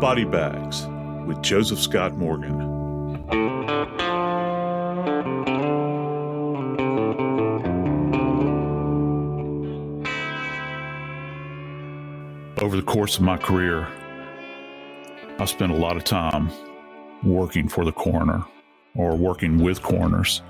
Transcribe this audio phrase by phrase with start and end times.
[0.00, 0.88] Body Bags
[1.28, 2.60] with Joseph Scott Morgan.
[12.60, 13.86] Over the course of my career,
[15.38, 16.50] I spent a lot of time
[17.22, 18.44] working for the coroner
[18.96, 20.42] or working with coroners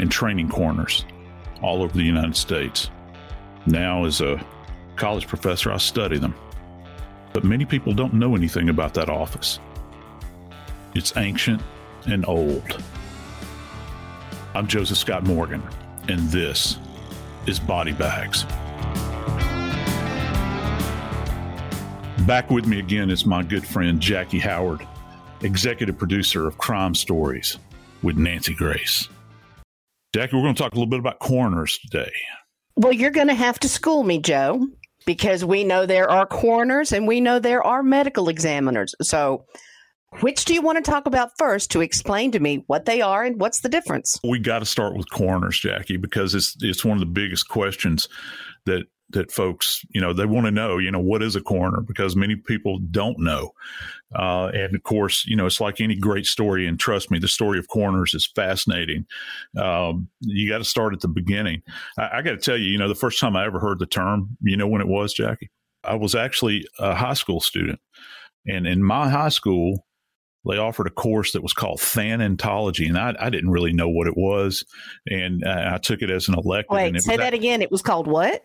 [0.00, 1.04] and training coroners
[1.62, 2.90] all over the United States.
[3.66, 4.44] Now, as a
[4.96, 6.34] college professor, I study them
[7.32, 9.60] but many people don't know anything about that office.
[10.94, 11.62] It's ancient
[12.06, 12.82] and old.
[14.54, 15.62] I'm Joseph Scott Morgan,
[16.08, 16.78] and this
[17.46, 18.44] is Body Bags.
[22.26, 24.86] Back with me again is my good friend Jackie Howard,
[25.42, 27.58] executive producer of Crime Stories
[28.02, 29.08] with Nancy Grace.
[30.14, 32.12] Jackie, we're going to talk a little bit about coroners today.
[32.76, 34.66] Well, you're going to have to school me, Joe
[35.06, 38.94] because we know there are coroners and we know there are medical examiners.
[39.02, 39.44] So,
[40.20, 43.22] which do you want to talk about first to explain to me what they are
[43.22, 44.18] and what's the difference?
[44.24, 48.08] We got to start with coroners, Jackie, because it's it's one of the biggest questions
[48.66, 51.80] that that folks, you know, they want to know, you know, what is a coroner
[51.80, 53.52] because many people don't know.
[54.14, 56.66] Uh, and of course, you know, it's like any great story.
[56.66, 59.06] And trust me, the story of coroners is fascinating.
[59.56, 61.62] Um, you got to start at the beginning.
[61.98, 63.86] I, I got to tell you, you know, the first time I ever heard the
[63.86, 65.50] term, you know, when it was, Jackie,
[65.84, 67.80] I was actually a high school student.
[68.46, 69.86] And in my high school,
[70.48, 74.06] they offered a course that was called thanatology, and I, I didn't really know what
[74.06, 74.64] it was,
[75.06, 76.74] and uh, I took it as an elective.
[76.74, 77.60] Wait, say that again.
[77.60, 78.42] It was called what?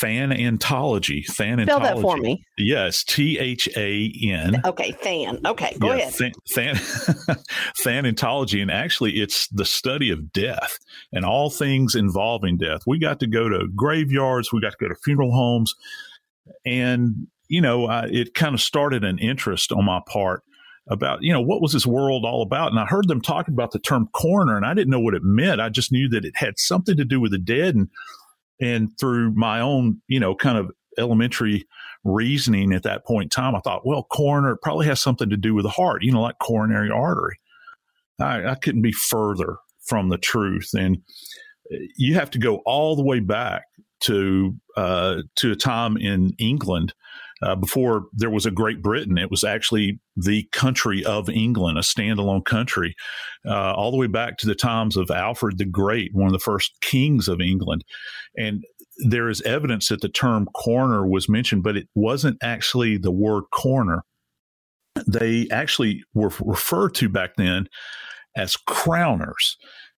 [0.00, 1.24] Thanatology.
[1.26, 1.64] Thanatology.
[1.64, 2.44] Spell that for me.
[2.56, 4.60] Yes, T H A N.
[4.64, 5.46] Okay, Than.
[5.46, 6.12] Okay, go yeah, ahead.
[6.14, 6.32] Than,
[7.84, 10.78] thanatology, and actually, it's the study of death
[11.12, 12.82] and all things involving death.
[12.86, 14.52] We got to go to graveyards.
[14.52, 15.74] We got to go to funeral homes,
[16.64, 20.42] and you know, I, it kind of started an interest on my part
[20.90, 23.72] about you know what was this world all about and i heard them talking about
[23.72, 26.34] the term coroner and i didn't know what it meant i just knew that it
[26.34, 27.88] had something to do with the dead and
[28.60, 31.66] and through my own, you know, kind of elementary
[32.04, 35.54] reasoning at that point in time, I thought, well, coroner probably has something to do
[35.54, 37.38] with the heart, you know, like coronary artery.
[38.20, 40.70] I, I couldn't be further from the truth.
[40.76, 40.98] And
[41.96, 43.64] you have to go all the way back
[44.00, 46.94] to uh, to a time in England
[47.42, 49.18] uh, before there was a Great Britain.
[49.18, 52.94] It was actually the country of England, a standalone country,
[53.46, 56.38] uh, all the way back to the times of Alfred the Great, one of the
[56.38, 57.84] first kings of England.
[58.36, 58.64] And
[59.08, 63.44] there is evidence that the term coroner was mentioned, but it wasn't actually the word
[63.52, 64.02] coroner.
[65.06, 67.68] They actually were referred to back then
[68.36, 69.54] as crowners.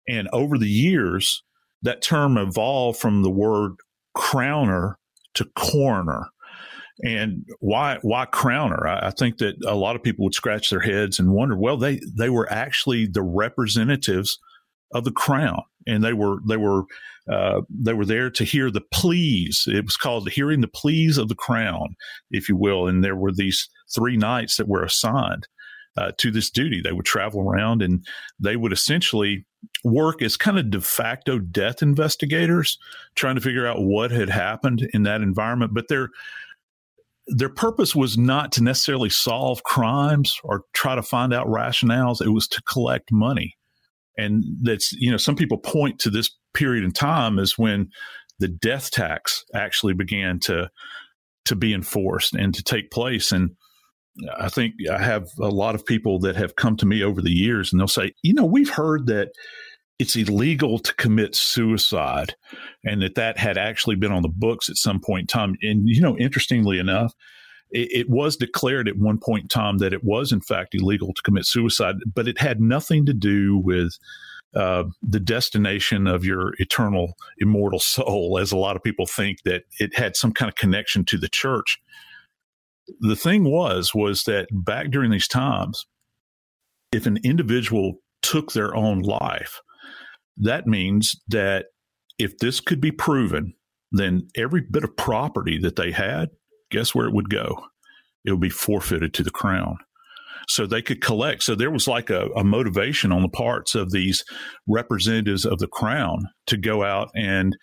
[0.07, 1.43] And over the years,
[1.81, 3.73] that term evolved from the word
[4.17, 4.95] crowner
[5.35, 6.27] to coroner.
[7.03, 8.85] And why why crowner?
[8.85, 11.55] I, I, think that a lot of people would scratch their heads and wonder.
[11.55, 14.37] Well, they they were actually the representatives
[14.93, 16.83] of the crown, and they were they were
[17.31, 19.65] uh, they were there to hear the pleas.
[19.67, 21.95] It was called hearing the pleas of the crown,
[22.31, 22.87] if you will.
[22.87, 25.47] And there were these three knights that were assigned
[25.95, 26.81] uh, to this duty.
[26.81, 28.05] They would travel around and
[28.39, 29.45] they would essentially
[29.83, 32.79] work as kind of de facto death investigators,
[33.15, 35.73] trying to figure out what had happened in that environment.
[35.73, 36.09] But their
[37.29, 42.21] their purpose was not to necessarily solve crimes or try to find out rationales.
[42.21, 43.55] It was to collect money.
[44.17, 47.89] And that's, you know, some people point to this period in time as when
[48.39, 50.69] the death tax actually began to
[51.45, 53.31] to be enforced and to take place.
[53.31, 53.51] And
[54.37, 57.31] I think I have a lot of people that have come to me over the
[57.31, 59.29] years and they'll say, you know, we've heard that
[59.99, 62.35] it's illegal to commit suicide
[62.85, 65.55] and that that had actually been on the books at some point in time.
[65.61, 67.13] And, you know, interestingly enough,
[67.69, 71.13] it, it was declared at one point in time that it was, in fact, illegal
[71.13, 73.97] to commit suicide, but it had nothing to do with
[74.55, 79.63] uh, the destination of your eternal immortal soul, as a lot of people think that
[79.79, 81.79] it had some kind of connection to the church
[82.99, 85.85] the thing was was that back during these times
[86.91, 89.61] if an individual took their own life
[90.39, 91.67] that means that
[92.17, 93.53] if this could be proven
[93.91, 96.29] then every bit of property that they had
[96.69, 97.65] guess where it would go?
[98.25, 99.77] It would be forfeited to the crown.
[100.47, 101.43] So they could collect.
[101.43, 104.23] So there was like a, a motivation on the parts of these
[104.67, 107.55] representatives of the crown to go out and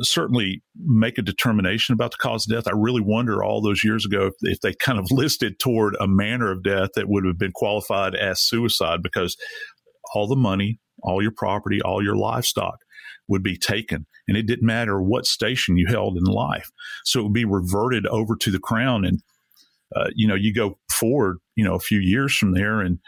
[0.00, 2.66] certainly make a determination about the cause of death.
[2.66, 6.08] I really wonder all those years ago if, if, they kind of listed toward a
[6.08, 9.36] manner of death that would have been qualified as suicide because
[10.14, 12.80] all the money, all your property, all your livestock
[13.28, 14.06] would be taken.
[14.28, 16.70] And it didn't matter what station you held in life.
[17.04, 19.04] So it would be reverted over to the crown.
[19.04, 19.22] And,
[19.94, 22.98] uh, you know, you go forward, you know, a few years from there and,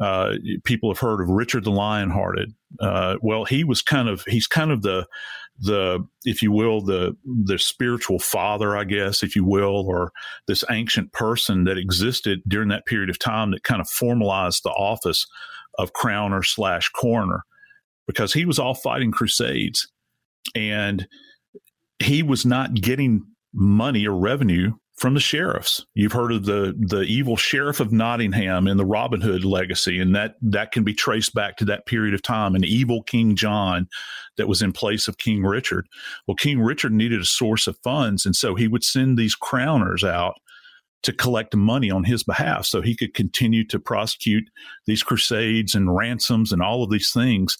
[0.00, 0.34] uh,
[0.64, 2.52] people have heard of Richard the Lionhearted.
[2.80, 5.06] Uh, well, he was kind of he's kind of the
[5.58, 10.12] the if you will the the spiritual father, I guess, if you will, or
[10.46, 14.70] this ancient person that existed during that period of time that kind of formalized the
[14.70, 15.26] office
[15.78, 17.42] of crowner slash coroner
[18.06, 19.88] because he was all fighting crusades
[20.54, 21.06] and
[21.98, 25.84] he was not getting money or revenue from the sheriffs.
[25.94, 30.14] You've heard of the the evil sheriff of Nottingham and the Robin Hood legacy, and
[30.14, 32.54] that that can be traced back to that period of time.
[32.54, 33.88] An evil King John
[34.36, 35.86] that was in place of King Richard.
[36.26, 40.06] Well, King Richard needed a source of funds, and so he would send these crowners
[40.06, 40.36] out
[41.06, 44.50] to collect money on his behalf, so he could continue to prosecute
[44.86, 47.58] these crusades and ransoms and all of these things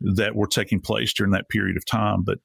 [0.00, 2.22] that were taking place during that period of time.
[2.22, 2.38] But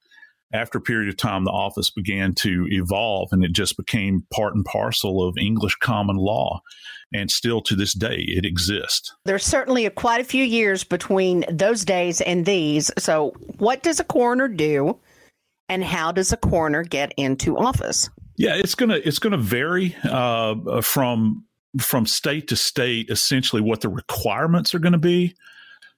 [0.51, 4.55] after a period of time, the office began to evolve and it just became part
[4.55, 6.61] and parcel of English common law.
[7.13, 9.13] And still to this day, it exists.
[9.25, 12.89] There's certainly a, quite a few years between those days and these.
[12.97, 14.97] So, what does a coroner do,
[15.67, 18.09] and how does a coroner get into office?
[18.39, 21.43] Yeah, it's gonna it's gonna vary uh, from
[21.77, 23.09] from state to state.
[23.09, 25.35] Essentially, what the requirements are going to be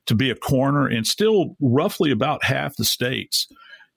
[0.07, 3.47] to be a coroner, and still roughly about half the states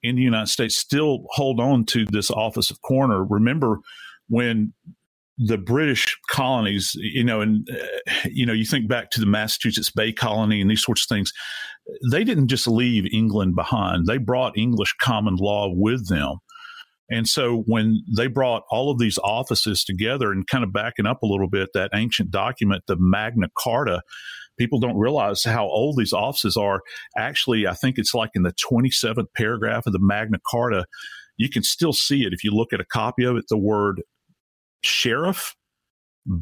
[0.02, 3.24] in the United States still hold on to this office of coroner.
[3.24, 3.78] Remember
[4.28, 4.74] when
[5.38, 9.90] the British colonies, you know, and uh, you know, you think back to the Massachusetts
[9.90, 11.32] Bay Colony and these sorts of things.
[12.12, 16.40] They didn't just leave England behind; they brought English common law with them.
[17.10, 21.22] And so when they brought all of these offices together and kind of backing up
[21.22, 24.02] a little bit, that ancient document, the Magna Carta,
[24.58, 26.80] people don't realize how old these offices are.
[27.16, 30.86] Actually, I think it's like in the 27th paragraph of the Magna Carta.
[31.36, 33.46] You can still see it if you look at a copy of it.
[33.48, 34.02] The word
[34.82, 35.54] sheriff,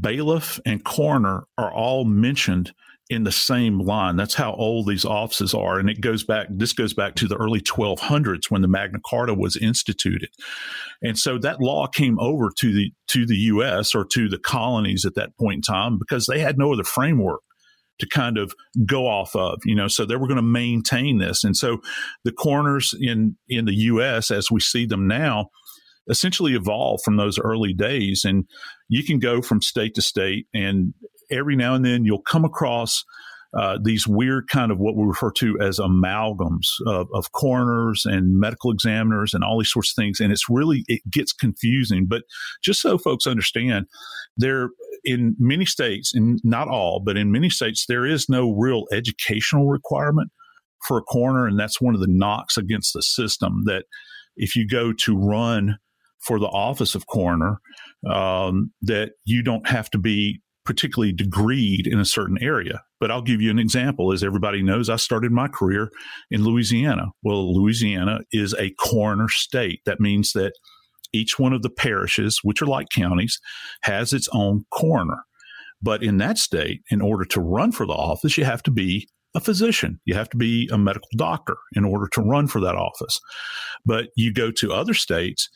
[0.00, 2.72] bailiff, and coroner are all mentioned
[3.12, 4.16] in the same line.
[4.16, 5.78] That's how old these offices are.
[5.78, 9.34] And it goes back, this goes back to the early 1200s when the Magna Carta
[9.34, 10.30] was instituted.
[11.02, 13.94] And so that law came over to the, to the U.S.
[13.94, 17.42] or to the colonies at that point in time because they had no other framework
[17.98, 18.54] to kind of
[18.86, 21.44] go off of, you know, so they were going to maintain this.
[21.44, 21.78] And so
[22.24, 25.50] the coroners in, in the U.S., as we see them now,
[26.08, 28.22] essentially evolved from those early days.
[28.24, 28.46] And
[28.88, 30.94] you can go from state to state, and
[31.32, 33.04] every now and then you'll come across
[33.58, 38.40] uh, these weird kind of what we refer to as amalgams of, of, coroners and
[38.40, 40.20] medical examiners and all these sorts of things.
[40.20, 42.06] And it's really, it gets confusing.
[42.06, 42.22] But
[42.62, 43.86] just so folks understand,
[44.38, 44.70] there
[45.04, 49.68] in many states, and not all, but in many states, there is no real educational
[49.68, 50.30] requirement
[50.86, 51.46] for a coroner.
[51.46, 53.84] And that's one of the knocks against the system that
[54.34, 55.76] if you go to run
[56.20, 57.60] for the office of coroner,
[58.08, 62.82] um, that you don't have to be particularly degreed in a certain area.
[63.00, 64.12] But I'll give you an example.
[64.12, 65.90] As everybody knows, I started my career
[66.30, 67.06] in Louisiana.
[67.22, 69.80] Well, Louisiana is a coroner state.
[69.86, 70.52] That means that
[71.12, 73.38] each one of the parishes, which are like counties,
[73.82, 75.24] has its own coroner.
[75.82, 79.08] But in that state, in order to run for the office, you have to be
[79.34, 79.98] a physician.
[80.04, 83.18] You have to be a medical doctor in order to run for that office.
[83.84, 85.48] But you go to other states,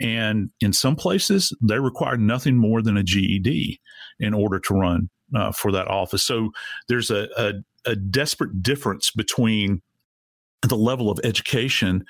[0.00, 3.80] and in some places, they require nothing more than a GED
[4.18, 6.24] in order to run uh, for that office.
[6.24, 6.50] So
[6.88, 7.52] there's a, a,
[7.86, 9.82] a desperate difference between
[10.62, 12.04] the level of education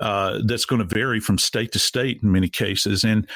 [0.00, 3.28] uh, that's going to vary from state to state in many cases, and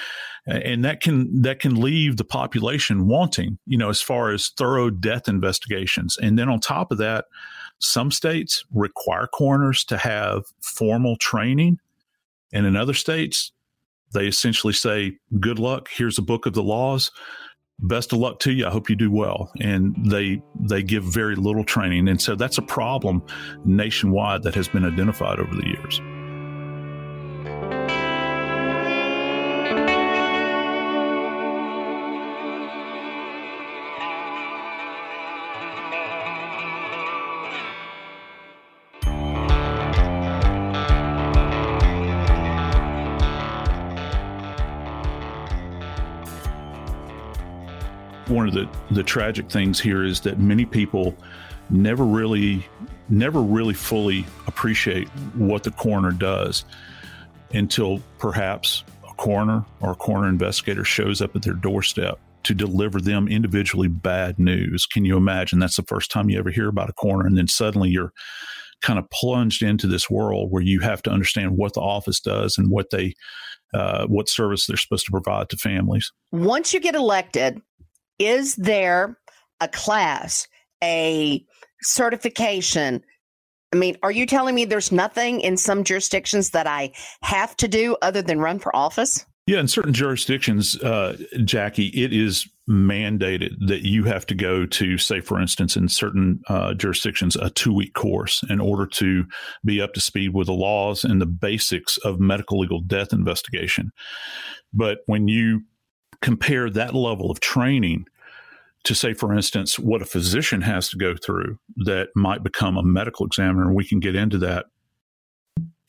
[0.47, 4.89] and that can that can leave the population wanting, you know, as far as thorough
[4.89, 6.17] death investigations.
[6.17, 7.27] And then on top of that,
[7.81, 11.81] some states require coroners to have formal training,
[12.53, 13.53] and in other states,
[14.15, 15.89] they essentially say, "Good luck.
[15.93, 17.11] Here's a book of the laws."
[17.81, 18.67] best of luck to you.
[18.67, 19.51] I hope you do well.
[19.61, 23.23] And they they give very little training, and so that's a problem
[23.65, 26.01] nationwide that has been identified over the years.
[48.29, 51.17] One of the, the tragic things here is that many people
[51.71, 52.67] never really
[53.09, 56.65] never really fully appreciate what the coroner does
[57.53, 63.01] until perhaps a coroner or a coroner investigator shows up at their doorstep to deliver
[63.01, 64.87] them individually bad news.
[64.87, 65.59] Can you imagine?
[65.59, 68.13] That's the first time you ever hear about a coroner, and then suddenly you're
[68.83, 72.59] kind of plunged into this world where you have to understand what the office does
[72.59, 73.15] and what they
[73.73, 76.13] uh, what service they're supposed to provide to families.
[76.31, 77.61] Once you get elected,
[78.19, 79.19] is there
[79.61, 80.49] a class,
[80.83, 81.45] a
[81.83, 83.03] certification?
[83.73, 86.93] I mean, are you telling me there's nothing in some jurisdictions that I
[87.23, 89.25] have to do other than run for office?
[89.47, 94.97] Yeah, in certain jurisdictions, uh, Jackie, it is mandated that you have to go to,
[94.97, 99.25] say, for instance, in certain uh, jurisdictions, a two week course in order to
[99.63, 103.91] be up to speed with the laws and the basics of medical legal death investigation.
[104.73, 105.61] But when you
[106.25, 108.07] compare that level of training
[108.85, 112.83] to say, for instance, what a physician has to go through that might become a
[112.83, 114.67] medical examiner, and we can get into that.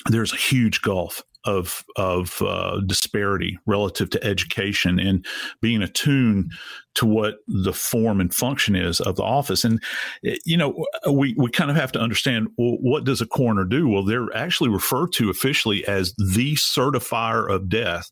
[0.10, 5.26] There's a huge gulf of of uh, disparity relative to education and
[5.62, 6.52] being attuned
[6.96, 9.64] to what the form and function is of the office.
[9.64, 9.82] And
[10.26, 13.64] eh, you know, we we kind of have to understand well, what does a coroner
[13.64, 13.88] do?
[13.88, 18.10] Well, they're actually referred to officially as the certifier of death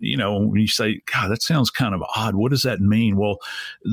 [0.00, 2.34] you know, when you say, God, that sounds kind of odd.
[2.34, 3.16] What does that mean?
[3.16, 3.38] Well,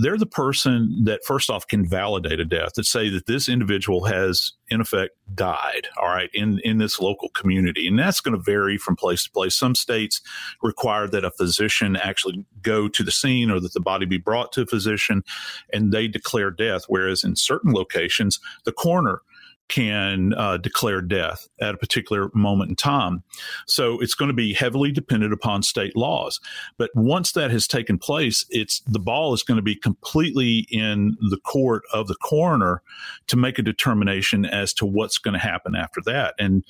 [0.01, 4.05] they're the person that first off can validate a death that say that this individual
[4.05, 7.87] has in effect died, all right, in, in this local community.
[7.87, 9.57] And that's going to vary from place to place.
[9.57, 10.21] Some states
[10.61, 14.51] require that a physician actually go to the scene or that the body be brought
[14.53, 15.23] to a physician
[15.71, 16.85] and they declare death.
[16.87, 19.21] Whereas in certain locations, the coroner
[19.69, 23.23] can uh, declare death at a particular moment in time.
[23.65, 26.39] So it's going to be heavily dependent upon state laws.
[26.77, 31.17] But once that has taken place, it's the ball is going to be completely in
[31.29, 32.81] the court of the coroner
[33.27, 36.35] to make a determination as to what's going to happen after that.
[36.39, 36.63] And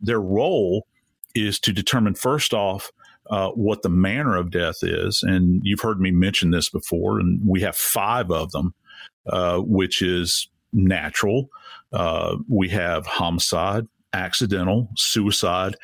[0.00, 0.86] their role
[1.34, 2.90] is to determine first off
[3.30, 5.22] uh, what the manner of death is.
[5.22, 8.74] And you've heard me mention this before, and we have five of them,
[9.28, 11.48] uh, which is natural,
[11.92, 15.76] uh, we have homicide, accidental, suicide,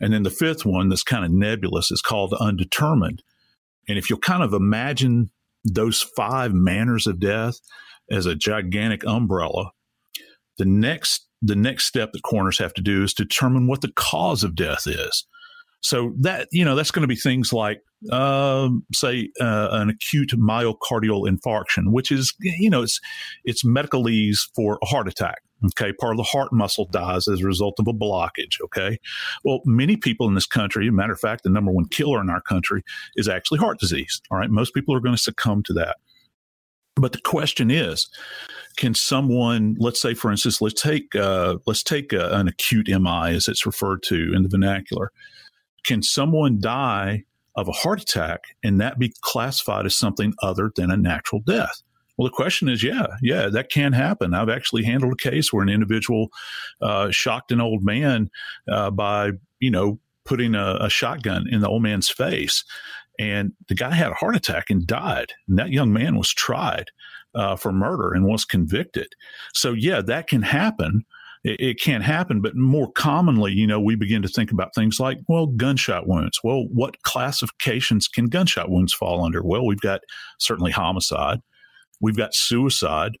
[0.00, 3.22] and then the fifth one that's kind of nebulous is called undetermined.
[3.88, 5.30] And if you'll kind of imagine
[5.64, 7.60] those five manners of death
[8.10, 9.72] as a gigantic umbrella,
[10.58, 14.42] the next the next step that coroners have to do is determine what the cause
[14.44, 15.26] of death is.
[15.84, 20.30] So that you know that's going to be things like, uh, say, uh, an acute
[20.30, 22.98] myocardial infarction, which is you know it's
[23.44, 25.42] it's medicalese for a heart attack.
[25.66, 28.62] Okay, part of the heart muscle dies as a result of a blockage.
[28.64, 28.96] Okay,
[29.44, 32.40] well, many people in this country, matter of fact, the number one killer in our
[32.40, 32.82] country
[33.16, 34.22] is actually heart disease.
[34.30, 35.98] All right, most people are going to succumb to that.
[36.96, 38.08] But the question is,
[38.78, 43.34] can someone, let's say, for instance, let's take uh, let's take a, an acute MI
[43.34, 45.12] as it's referred to in the vernacular.
[45.84, 47.24] Can someone die
[47.56, 51.82] of a heart attack and that be classified as something other than a natural death?
[52.16, 54.34] Well, the question is, yeah, yeah, that can happen.
[54.34, 56.28] I've actually handled a case where an individual
[56.80, 58.30] uh, shocked an old man
[58.68, 62.64] uh, by, you know, putting a, a, shotgun in the old man's face.
[63.18, 65.32] And the guy had a heart attack and died.
[65.48, 66.90] And that young man was tried
[67.34, 69.08] uh, for murder and was convicted.
[69.52, 71.04] So, yeah, that can happen.
[71.44, 74.98] It, it can happen, but more commonly, you know, we begin to think about things
[74.98, 76.40] like, well, gunshot wounds.
[76.42, 79.42] Well, what classifications can gunshot wounds fall under?
[79.42, 80.00] Well, we've got
[80.38, 81.40] certainly homicide
[82.04, 83.12] we've got suicide,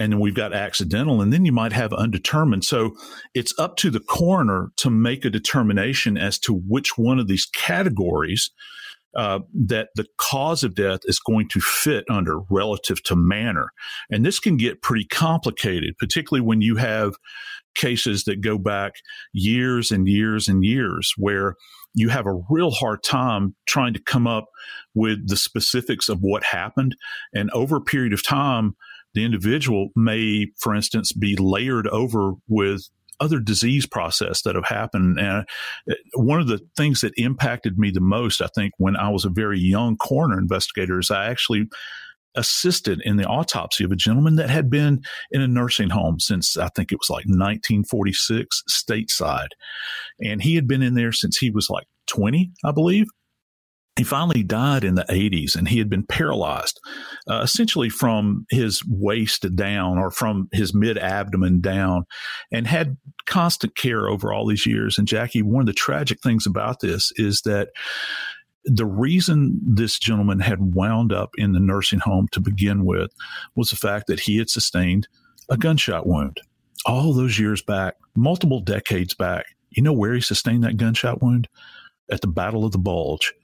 [0.00, 2.64] and then we've got accidental, and then you might have undetermined.
[2.64, 2.96] So
[3.34, 7.46] it's up to the coroner to make a determination as to which one of these
[7.46, 8.50] categories
[9.16, 13.70] uh, that the cause of death is going to fit under relative to manner.
[14.10, 17.14] And this can get pretty complicated, particularly when you have
[17.74, 18.92] cases that go back
[19.32, 21.54] years and years and years where
[21.94, 24.46] you have a real hard time trying to come up
[24.94, 26.94] with the specifics of what happened.
[27.32, 28.76] And over a period of time,
[29.14, 35.18] the individual may, for instance, be layered over with other disease process that have happened.
[35.18, 35.46] And
[35.90, 39.24] uh, one of the things that impacted me the most, I think, when I was
[39.24, 41.68] a very young coroner investigator, is I actually
[42.36, 46.56] assisted in the autopsy of a gentleman that had been in a nursing home since
[46.56, 49.48] I think it was like 1946 stateside.
[50.22, 53.06] And he had been in there since he was like 20, I believe.
[53.96, 56.78] He finally died in the 80s and he had been paralyzed
[57.30, 62.04] uh, essentially from his waist down or from his mid abdomen down
[62.52, 64.98] and had constant care over all these years.
[64.98, 67.70] And Jackie, one of the tragic things about this is that
[68.64, 73.10] the reason this gentleman had wound up in the nursing home to begin with
[73.54, 75.08] was the fact that he had sustained
[75.48, 76.40] a gunshot wound
[76.86, 79.46] all those years back, multiple decades back.
[79.70, 81.48] You know where he sustained that gunshot wound?
[82.10, 83.34] At the Battle of the Bulge.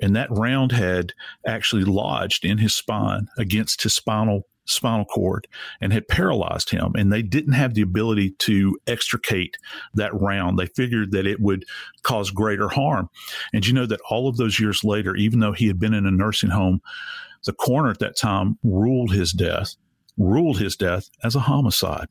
[0.00, 1.12] And that round had
[1.46, 5.46] actually lodged in his spine against his spinal spinal cord
[5.80, 6.92] and had paralyzed him.
[6.96, 9.58] And they didn't have the ability to extricate
[9.94, 10.58] that round.
[10.58, 11.64] They figured that it would
[12.02, 13.10] cause greater harm.
[13.52, 16.06] And you know that all of those years later, even though he had been in
[16.06, 16.80] a nursing home,
[17.44, 19.76] the coroner at that time ruled his death,
[20.16, 22.06] ruled his death as a homicide.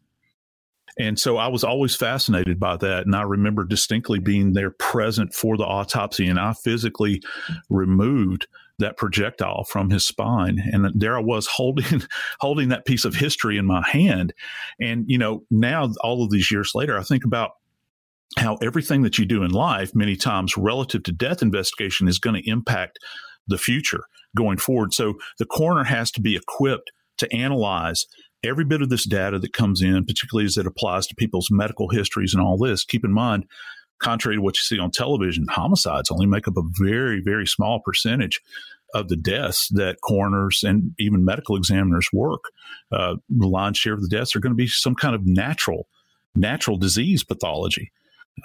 [0.97, 3.05] And so I was always fascinated by that.
[3.05, 7.21] And I remember distinctly being there present for the autopsy, and I physically
[7.69, 8.47] removed
[8.79, 10.61] that projectile from his spine.
[10.71, 12.03] And there I was holding
[12.39, 14.33] holding that piece of history in my hand.
[14.79, 17.51] And, you know, now all of these years later, I think about
[18.37, 22.41] how everything that you do in life, many times relative to death investigation, is going
[22.41, 22.99] to impact
[23.47, 24.93] the future going forward.
[24.93, 28.05] So the coroner has to be equipped to analyze
[28.43, 31.89] every bit of this data that comes in, particularly as it applies to people's medical
[31.89, 32.83] histories and all this.
[32.83, 33.45] Keep in mind,
[33.99, 37.79] contrary to what you see on television, homicides only make up a very, very small
[37.79, 38.41] percentage
[38.93, 42.43] of the deaths that coroners and even medical examiners work.
[42.91, 45.87] Uh, the lion's share of the deaths are going to be some kind of natural,
[46.35, 47.91] natural disease pathology.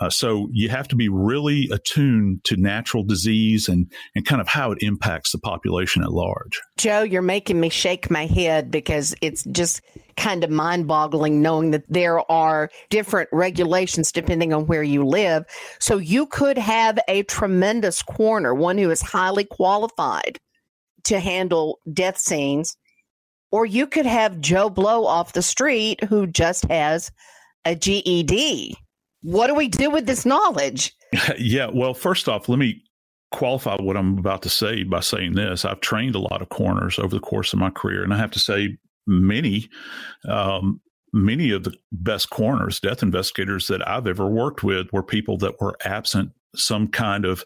[0.01, 4.47] Uh, so you have to be really attuned to natural disease and, and kind of
[4.47, 6.61] how it impacts the population at large.
[6.77, 9.81] Joe, you're making me shake my head because it's just
[10.17, 15.45] kind of mind boggling knowing that there are different regulations depending on where you live.
[15.81, 20.39] So you could have a tremendous coroner, one who is highly qualified
[21.05, 22.77] to handle death scenes,
[23.51, 27.11] or you could have Joe Blow off the street who just has
[27.65, 28.77] a GED
[29.23, 30.95] what do we do with this knowledge?
[31.39, 32.83] yeah, well, first off, let me
[33.31, 35.65] qualify what I'm about to say by saying this.
[35.65, 38.31] I've trained a lot of coroners over the course of my career, and I have
[38.33, 39.69] to say, many,
[40.29, 40.81] um,
[41.13, 45.61] many of the best coroners, death investigators that I've ever worked with were people that
[45.61, 47.45] were absent some kind of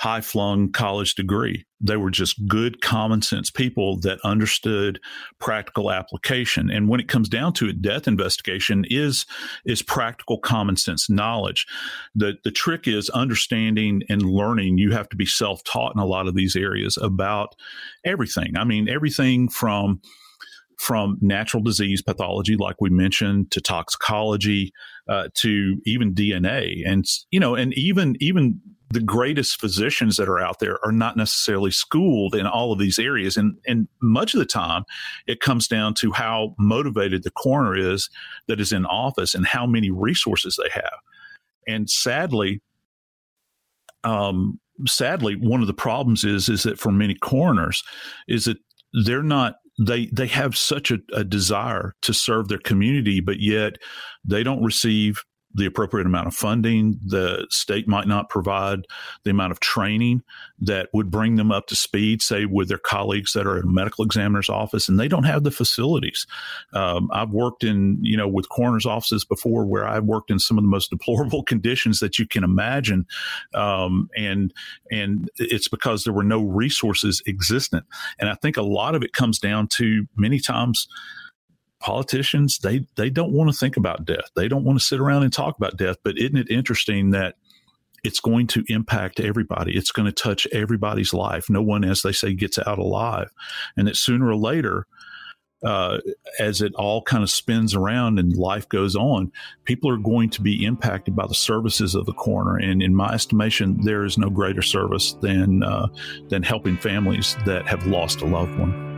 [0.00, 1.66] high flung college degree.
[1.78, 4.98] They were just good common sense people that understood
[5.38, 6.70] practical application.
[6.70, 9.26] And when it comes down to it, death investigation is
[9.66, 11.66] is practical common sense knowledge.
[12.14, 14.78] The the trick is understanding and learning.
[14.78, 17.54] You have to be self taught in a lot of these areas about
[18.02, 18.56] everything.
[18.56, 20.00] I mean, everything from
[20.78, 24.72] from natural disease pathology, like we mentioned, to toxicology,
[25.10, 30.40] uh, to even DNA, and you know, and even even the greatest physicians that are
[30.40, 33.36] out there are not necessarily schooled in all of these areas.
[33.36, 34.84] And, and much of the time,
[35.28, 38.10] it comes down to how motivated the coroner is
[38.48, 40.98] that is in office and how many resources they have.
[41.68, 42.60] And sadly,
[44.02, 47.84] um, sadly, one of the problems is is that for many coroners,
[48.26, 48.56] is that
[49.04, 53.74] they're not they they have such a, a desire to serve their community, but yet
[54.24, 55.22] they don't receive
[55.54, 56.98] the appropriate amount of funding.
[57.04, 58.86] The state might not provide
[59.24, 60.22] the amount of training
[60.60, 63.72] that would bring them up to speed, say, with their colleagues that are in a
[63.72, 66.26] medical examiner's office, and they don't have the facilities.
[66.72, 70.58] Um, I've worked in, you know, with coroner's offices before where I've worked in some
[70.58, 73.06] of the most deplorable conditions that you can imagine.
[73.54, 74.52] Um, and,
[74.90, 77.84] and it's because there were no resources existent.
[78.18, 80.86] And I think a lot of it comes down to many times,
[81.80, 84.30] politicians they they don't want to think about death.
[84.36, 85.96] They don't want to sit around and talk about death.
[86.04, 87.36] But isn't it interesting that
[88.04, 89.76] it's going to impact everybody?
[89.76, 91.50] It's going to touch everybody's life.
[91.50, 93.30] No one, as they say, gets out alive,
[93.76, 94.86] and that sooner or later.
[95.62, 95.98] Uh,
[96.38, 99.30] as it all kind of spins around and life goes on,
[99.64, 102.56] people are going to be impacted by the services of the coroner.
[102.56, 105.88] And in my estimation, there is no greater service than uh,
[106.30, 108.89] than helping families that have lost a loved one.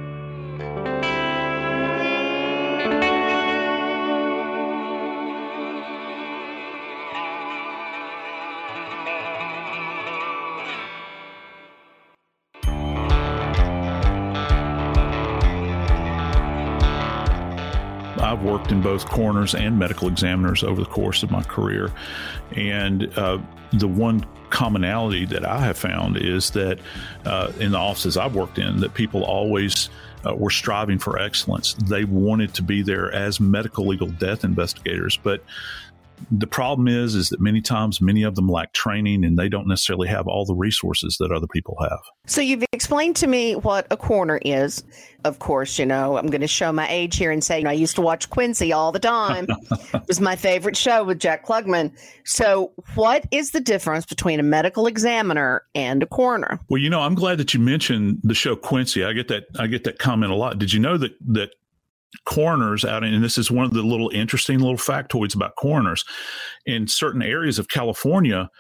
[18.73, 21.93] In both coroners and medical examiners over the course of my career.
[22.57, 23.39] And uh,
[23.73, 26.79] the one commonality that I have found is that
[27.25, 29.89] uh, in the offices I've worked in, that people always
[30.27, 31.75] uh, were striving for excellence.
[31.75, 35.43] They wanted to be there as medical legal death investigators, but
[36.31, 39.67] the problem is is that many times many of them lack training and they don't
[39.67, 42.01] necessarily have all the resources that other people have.
[42.27, 44.85] So you've explained to me what a coroner is.
[45.25, 47.71] Of course you know i'm going to show my age here and say you know,
[47.71, 49.47] i used to watch quincy all the time.
[49.95, 51.93] It was my favorite show with jack klugman.
[52.25, 56.59] So what is the difference between a medical examiner and a coroner?
[56.69, 59.05] Well you know i'm glad that you mentioned the show quincy.
[59.05, 60.59] I get that i get that comment a lot.
[60.59, 61.51] Did you know that that
[62.25, 66.05] coroners out in, and this is one of the little interesting little factoids about coroners
[66.67, 68.51] in certain areas of California,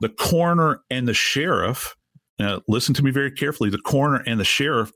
[0.00, 1.94] the coroner and the sheriff,
[2.38, 4.90] now listen to me very carefully, the coroner and the sheriff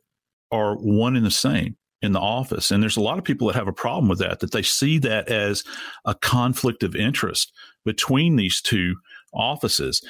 [0.51, 1.77] are one and the same.
[2.01, 2.71] in the office.
[2.71, 4.99] And there's a lot of people that have a problem with that, that they see
[4.99, 5.65] that as
[6.05, 7.53] a conflict of interest
[7.85, 8.97] between these two
[9.33, 10.03] offices.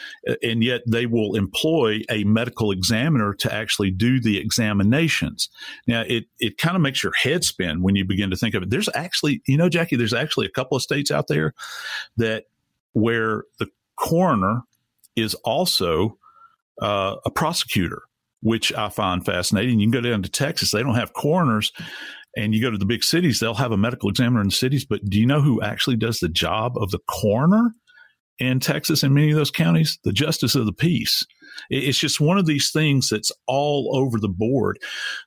[0.42, 5.48] And yet they will employ a medical examiner to actually do the examinations.
[5.86, 8.62] Now, it, it kind of makes your head spin when you begin to think of
[8.62, 8.70] it.
[8.70, 11.54] There's actually, you know, Jackie, there's actually a couple of states out there
[12.16, 12.44] that
[12.92, 14.62] where the coroner
[15.16, 16.18] is also
[16.80, 18.02] uh, a prosecutor
[18.40, 19.80] which I find fascinating.
[19.80, 21.72] You can go down to Texas, they don't have coroners.
[22.36, 24.84] And you go to the big cities, they'll have a medical examiner in the cities.
[24.84, 27.72] But do you know who actually does the job of the coroner
[28.38, 29.98] in Texas and many of those counties?
[30.04, 31.24] The justice of the peace.
[31.70, 34.78] It's just one of these things that's all over the board.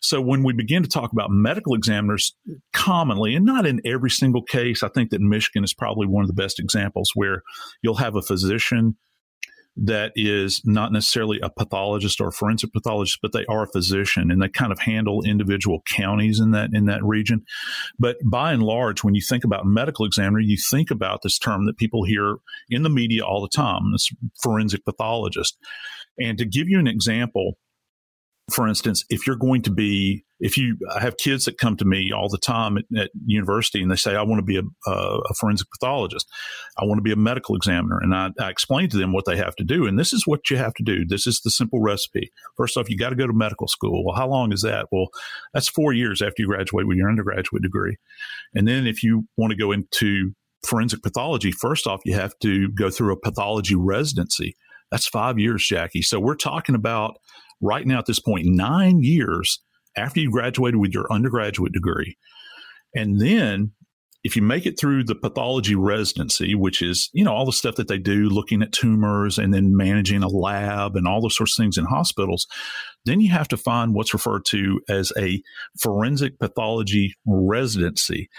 [0.02, 2.36] So when we begin to talk about medical examiners
[2.74, 6.28] commonly, and not in every single case, I think that Michigan is probably one of
[6.28, 7.44] the best examples where
[7.82, 8.96] you'll have a physician
[9.78, 14.30] that is not necessarily a pathologist or a forensic pathologist, but they are a physician
[14.30, 17.44] and they kind of handle individual counties in that in that region.
[17.98, 21.66] But by and large, when you think about medical examiner, you think about this term
[21.66, 22.38] that people hear
[22.70, 24.10] in the media all the time, this
[24.42, 25.58] forensic pathologist.
[26.20, 27.58] And to give you an example,
[28.52, 31.86] for instance, if you're going to be, if you I have kids that come to
[31.86, 34.64] me all the time at, at university and they say, I want to be a,
[34.90, 36.28] a, forensic pathologist.
[36.78, 38.00] I want to be a medical examiner.
[38.00, 39.86] And I, I explain to them what they have to do.
[39.86, 41.06] And this is what you have to do.
[41.06, 42.32] This is the simple recipe.
[42.58, 44.04] First off, you got to go to medical school.
[44.06, 44.88] Well, how long is that?
[44.92, 45.08] Well,
[45.54, 47.98] that's four years after you graduate with your undergraduate degree.
[48.54, 50.32] And then if you want to go into
[50.66, 54.56] forensic pathology, first off, you have to go through a pathology residency.
[54.92, 56.02] That's five years, Jackie.
[56.02, 57.18] So we're talking about
[57.62, 59.62] right now at this point, nine years
[59.96, 62.18] after you graduated with your undergraduate degree.
[62.96, 63.72] And then
[64.24, 67.76] if you make it through the pathology residency, which is, you know, all the stuff
[67.76, 71.58] that they do, looking at tumors and then managing a lab and all those sorts
[71.58, 72.46] of things in hospitals,
[73.06, 75.42] then you have to find what's referred to as a
[75.80, 78.30] forensic pathology residency.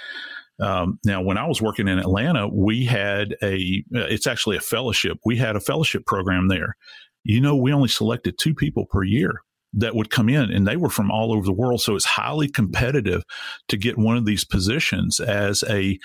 [0.60, 5.18] Um, now, when I was working in Atlanta, we had a, it's actually a fellowship.
[5.24, 6.76] We had a fellowship program there
[7.24, 9.42] you know, we only selected two people per year
[9.74, 11.80] that would come in and they were from all over the world.
[11.80, 13.22] So it's highly competitive
[13.68, 15.98] to get one of these positions as a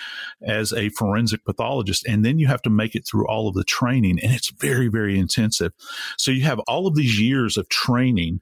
[0.46, 2.06] as a forensic pathologist.
[2.08, 4.88] And then you have to make it through all of the training and it's very
[4.88, 5.74] very intensive.
[6.18, 8.42] So you have all of these years of training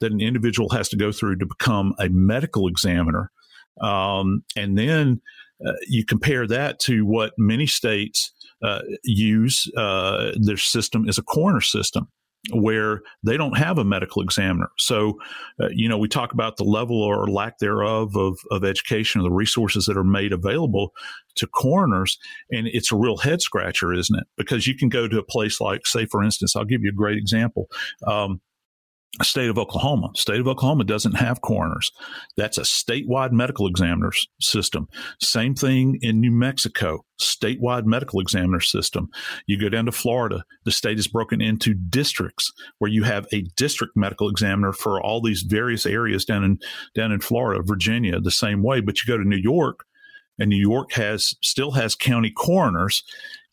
[0.00, 3.30] that an individual has to go through to become a medical examiner.
[3.80, 5.20] Um, and then
[5.64, 8.32] uh, you compare that to what many states
[8.64, 12.08] uh, use uh, their system is a coroner system
[12.52, 14.68] where they don't have a medical examiner.
[14.78, 15.18] So,
[15.62, 19.24] uh, you know, we talk about the level or lack thereof of, of education or
[19.24, 20.92] the resources that are made available
[21.36, 22.18] to coroners.
[22.50, 24.26] And it's a real head scratcher, isn't it?
[24.36, 26.94] Because you can go to a place like, say, for instance, I'll give you a
[26.94, 27.68] great example.
[28.06, 28.40] Um,
[29.22, 30.10] state of Oklahoma.
[30.14, 31.92] State of Oklahoma doesn't have coroners.
[32.36, 34.88] That's a statewide medical examiner system.
[35.20, 39.08] Same thing in New Mexico, statewide medical examiner system.
[39.46, 43.42] You go down to Florida, the state is broken into districts where you have a
[43.56, 46.58] district medical examiner for all these various areas down in
[46.94, 48.80] down in Florida, Virginia, the same way.
[48.80, 49.84] But you go to New York,
[50.38, 53.04] and New York has still has county coroners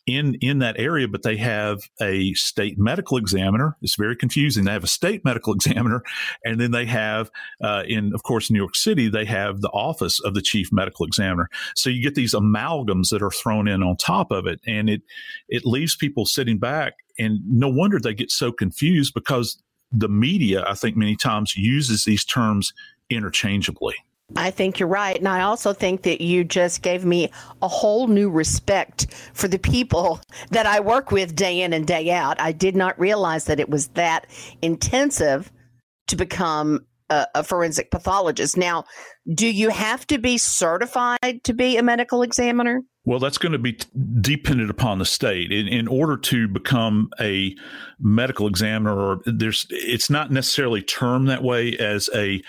[0.08, 3.78] in in that area, but they have a state medical examiner.
[3.82, 4.66] It's very confusing.
[4.66, 6.04] They have a state medical examiner,
[6.44, 7.30] and then they have
[7.64, 11.06] uh, in, of course, New York City, they have the office of the chief medical
[11.06, 11.50] examiner.
[11.76, 15.02] So you get these amalgams that are thrown in on top of it, and it
[15.48, 19.62] it leaves people sitting back, and no wonder they get so confused because
[19.92, 22.74] the media, I think, many times uses these terms
[23.10, 23.96] interchangeably.
[24.36, 25.18] I think you're right.
[25.18, 27.30] And I also think that you just gave me
[27.62, 32.12] a whole new respect for the people that I work with day in and day
[32.12, 32.40] out.
[32.40, 34.28] I did not realize that it was that
[34.62, 35.52] intensive
[36.08, 38.58] to become a, a forensic pathologist.
[38.58, 38.86] Now,
[39.34, 42.82] do you have to be certified to be a medical examiner?
[43.04, 43.88] Well, that's going to be t-
[44.22, 45.52] dependent upon the state.
[45.52, 47.56] In, in order to become a
[48.00, 52.42] medical examiner, or there's, it's not necessarily termed that way as a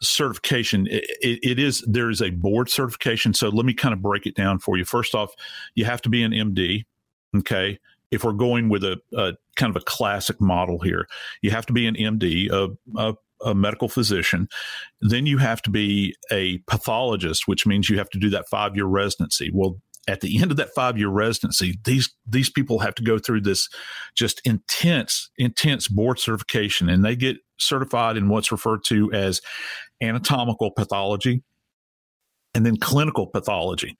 [0.00, 0.86] certification.
[0.90, 4.34] It, it is there is a board certification so let me kind of break it
[4.34, 4.84] down for you.
[4.84, 5.34] First off
[5.74, 6.84] you have to be an md
[7.36, 7.78] okay?
[8.10, 11.08] If we're going with a, a kind of a classic model here
[11.42, 14.48] you have to be an md a, a, a medical physician.
[15.00, 18.76] Then you have to be a pathologist which means you have to do that five
[18.76, 19.50] year residency.
[19.52, 23.18] Well at the end of that five year residency, these these people have to go
[23.18, 23.68] through this
[24.16, 29.40] just intense, intense board certification, and they get certified in what's referred to as
[30.02, 31.42] anatomical pathology
[32.54, 33.96] and then clinical pathology.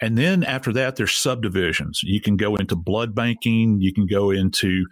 [0.00, 2.00] And then after that, there's subdivisions.
[2.04, 4.86] You can go into blood banking, you can go into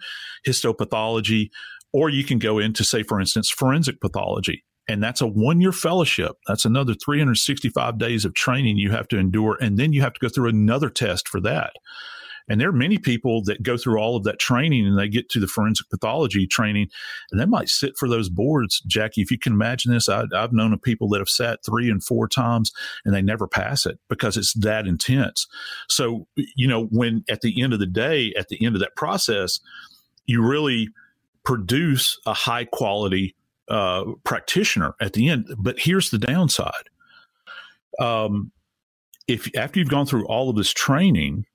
[0.47, 1.49] histopathology,
[1.93, 4.63] or you can go into, say, for instance, forensic pathology.
[4.89, 6.33] And that's a one year fellowship.
[6.47, 9.57] That's another 365 days of training you have to endure.
[9.61, 11.73] And then you have to go through another test for that.
[12.49, 15.29] And there are many people that go through all of that training and they get
[15.29, 16.89] to the forensic pathology training
[17.31, 18.81] and they might sit for those boards.
[18.87, 21.89] Jackie, if you can imagine this, I, have known of people that have sat three
[21.89, 22.71] and four times
[23.03, 25.47] and they never pass it because it's that intense.
[25.89, 28.95] So, you know, when at the end of the day, at the end of that
[28.95, 29.59] process,
[30.25, 30.89] you really
[31.43, 33.35] produce a high quality
[33.69, 35.47] uh, practitioner at the end.
[35.57, 36.89] But here's the downside.
[37.99, 38.51] Um,
[39.27, 41.45] if after you've gone through all of this training,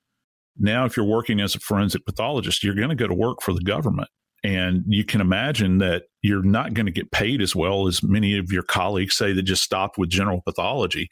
[0.59, 3.53] now, if you're working as a forensic pathologist, you're going to go to work for
[3.53, 4.09] the government.
[4.45, 8.37] And you can imagine that you're not going to get paid as well as many
[8.37, 11.09] of your colleagues say that just stopped with general pathology.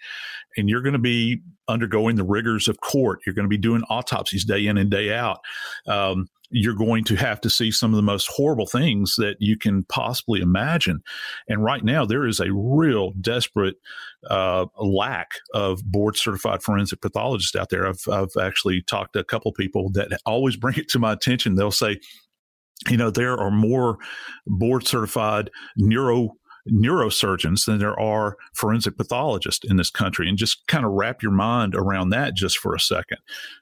[0.57, 3.21] And you're going to be undergoing the rigors of court.
[3.25, 5.39] You're going to be doing autopsies day in and day out.
[5.87, 9.57] Um, you're going to have to see some of the most horrible things that you
[9.57, 11.01] can possibly imagine.
[11.49, 13.77] And right now, there is a real desperate
[14.29, 17.87] uh, lack of board certified forensic pathologists out there.
[17.87, 21.55] I've, I've actually talked to a couple people that always bring it to my attention.
[21.55, 21.99] They'll say,
[22.89, 23.99] you know, there are more
[24.47, 26.31] board certified neuro
[26.69, 30.29] neurosurgeons than there are forensic pathologists in this country.
[30.29, 33.19] And just kind of wrap your mind around that just for a second,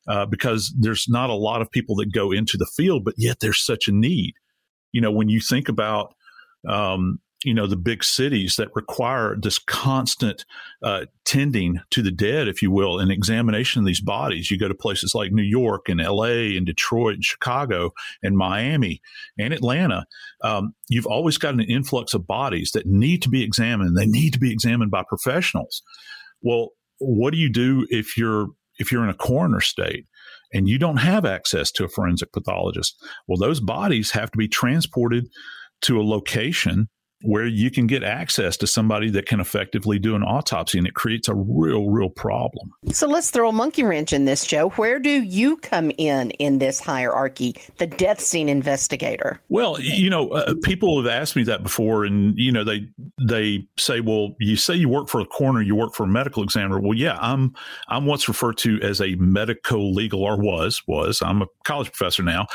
[0.09, 3.39] uh, because there's not a lot of people that go into the field, but yet
[3.41, 4.35] there's such a need.
[4.93, 6.15] You know, when you think about
[6.69, 10.45] um, you know the big cities that require this constant
[10.83, 14.51] uh, tending to the dead, if you will, and examination of these bodies.
[14.51, 16.57] You go to places like New York and L.A.
[16.57, 19.01] and Detroit and Chicago and Miami
[19.39, 20.05] and Atlanta.
[20.43, 23.97] Um, you've always got an influx of bodies that need to be examined.
[23.97, 25.83] They need to be examined by professionals.
[26.43, 28.49] Well, what do you do if you're
[28.79, 30.07] if you're in a coroner state?
[30.51, 32.97] and you don't have access to a forensic pathologist.
[33.27, 35.29] Well, those bodies have to be transported
[35.83, 36.89] to a location
[37.23, 40.95] where you can get access to somebody that can effectively do an autopsy and it
[40.95, 42.73] creates a real real problem.
[42.93, 44.71] So let's throw a monkey wrench in this joe.
[44.71, 49.41] Where do you come in in this hierarchy the death scene investigator?
[49.49, 52.89] Well you know uh, people have asked me that before and you know they
[53.21, 56.43] they say well you say you work for a coroner you work for a medical
[56.43, 56.81] examiner.
[56.81, 57.55] Well yeah i'm
[57.89, 61.23] i'm what's referred to as a medico legal or was was.
[61.23, 62.47] I'm a college professor now.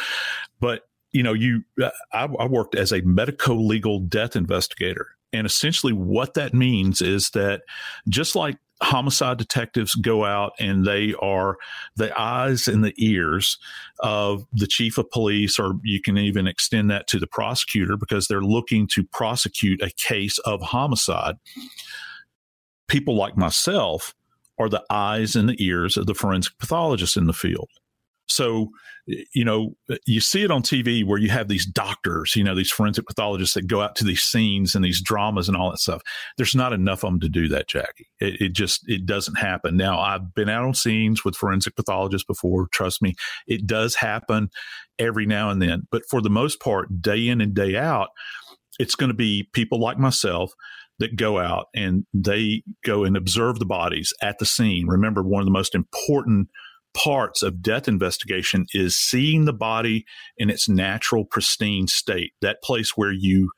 [0.59, 5.47] But you know, you uh, I, I worked as a medico legal death investigator, and
[5.47, 7.61] essentially what that means is that
[8.09, 11.57] just like homicide detectives go out and they are
[11.95, 13.57] the eyes and the ears
[13.99, 18.27] of the chief of police, or you can even extend that to the prosecutor because
[18.27, 21.35] they're looking to prosecute a case of homicide.
[22.87, 24.13] People like myself
[24.59, 27.69] are the eyes and the ears of the forensic pathologist in the field.
[28.33, 28.69] So,
[29.05, 32.71] you know, you see it on TV where you have these doctors, you know, these
[32.71, 36.01] forensic pathologists that go out to these scenes and these dramas and all that stuff.
[36.37, 38.09] There's not enough of them to do that, Jackie.
[38.19, 39.77] It, it just it doesn't happen.
[39.77, 42.67] Now, I've been out on scenes with forensic pathologists before.
[42.71, 43.15] Trust me,
[43.45, 44.49] it does happen
[44.97, 45.83] every now and then.
[45.91, 48.09] But for the most part, day in and day out,
[48.79, 50.53] it's going to be people like myself
[50.99, 54.87] that go out and they go and observe the bodies at the scene.
[54.87, 56.49] Remember, one of the most important
[56.93, 60.05] parts of death investigation is seeing the body
[60.37, 63.51] in its natural pristine state that place where you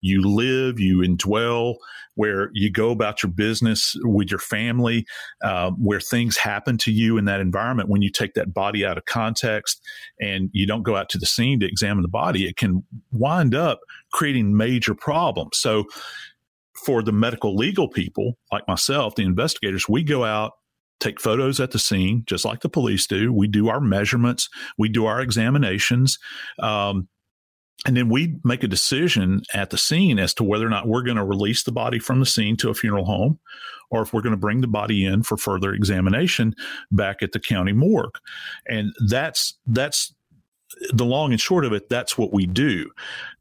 [0.00, 1.76] you live you indwell
[2.20, 5.06] where you go about your business with your family
[5.42, 7.88] uh, where things happen to you in that environment.
[7.88, 9.80] When you take that body out of context
[10.20, 13.54] and you don't go out to the scene to examine the body it can wind
[13.54, 13.80] up
[14.12, 15.56] creating major problems.
[15.56, 15.84] So
[16.84, 20.52] for the medical legal people like myself the investigators we go out
[21.00, 23.32] take photos at the scene, just like the police do.
[23.32, 26.18] We do our measurements, we do our examinations.
[26.58, 27.08] Um,
[27.86, 31.02] and then we make a decision at the scene as to whether or not we're
[31.02, 33.38] going to release the body from the scene to a funeral home
[33.90, 36.54] or if we're going to bring the body in for further examination
[36.90, 38.18] back at the county morgue.
[38.68, 40.14] And that's that's
[40.92, 42.90] the long and short of it, that's what we do.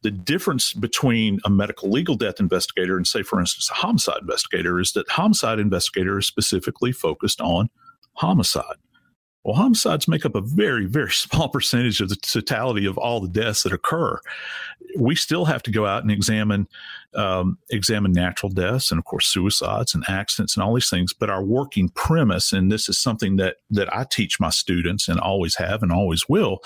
[0.02, 4.80] The difference between a medical legal death investigator and, say, for instance, a homicide investigator
[4.80, 7.70] is that homicide investigator is specifically focused on
[8.14, 8.78] homicide.
[9.44, 13.30] Well, homicides make up a very, very small percentage of the totality of all the
[13.30, 14.20] deaths that occur.
[14.98, 16.68] We still have to go out and examine
[17.16, 21.14] um, examine natural deaths and, of course, suicides and accidents and all these things.
[21.14, 25.20] But our working premise, and this is something that that I teach my students and
[25.20, 26.60] always have and always will,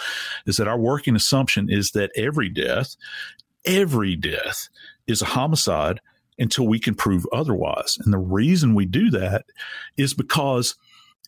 [0.45, 2.95] is that our working assumption is that every death,
[3.65, 4.67] every death,
[5.07, 6.01] is a homicide
[6.39, 7.97] until we can prove otherwise.
[7.99, 9.45] And the reason we do that
[9.97, 10.75] is because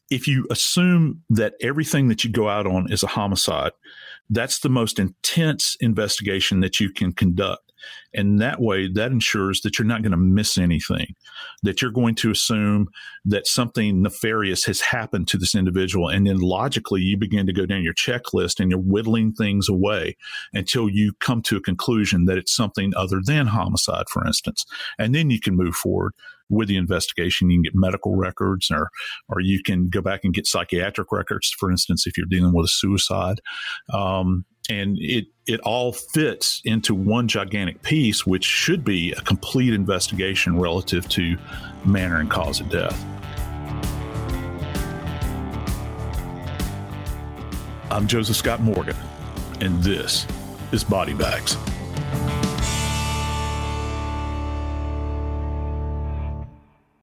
[0.09, 3.71] if you assume that everything that you go out on is a homicide,
[4.29, 7.61] that's the most intense investigation that you can conduct.
[8.13, 11.13] And that way, that ensures that you're not going to miss anything,
[11.63, 12.87] that you're going to assume
[13.25, 16.09] that something nefarious has happened to this individual.
[16.09, 20.17] And then logically, you begin to go down your checklist and you're whittling things away
[20.53, 24.65] until you come to a conclusion that it's something other than homicide, for instance.
[24.97, 26.13] And then you can move forward
[26.49, 27.49] with the investigation.
[27.49, 28.89] You can get medical records or,
[29.29, 32.65] or you can go back and get psychiatric records, for instance, if you're dealing with
[32.65, 33.39] a suicide.
[33.93, 39.73] Um, and it it all fits into one gigantic piece, which should be a complete
[39.73, 41.37] investigation relative to
[41.85, 43.05] manner and cause of death.
[47.91, 48.97] I'm Joseph Scott Morgan,
[49.61, 50.25] and this
[50.71, 51.55] is Body Bags.